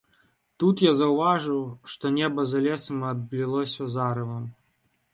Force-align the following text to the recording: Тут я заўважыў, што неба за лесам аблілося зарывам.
Тут 0.63 0.81
я 0.85 0.93
заўважыў, 1.01 1.61
што 1.97 2.13
неба 2.17 2.47
за 2.55 2.65
лесам 2.69 3.07
аблілося 3.13 3.93
зарывам. 3.99 4.53